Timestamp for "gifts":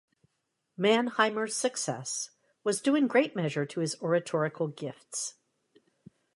4.67-5.35